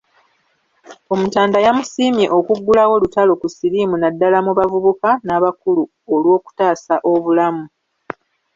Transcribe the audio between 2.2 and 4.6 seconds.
okuggulawo olutalo ku siriimu naddala mu